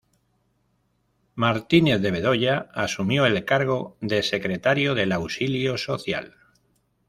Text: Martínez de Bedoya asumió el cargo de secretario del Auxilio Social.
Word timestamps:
Martínez 1.35 2.01
de 2.01 2.09
Bedoya 2.09 2.71
asumió 2.73 3.27
el 3.27 3.45
cargo 3.45 3.97
de 4.01 4.23
secretario 4.23 4.95
del 4.95 5.11
Auxilio 5.11 5.77
Social. 5.77 6.37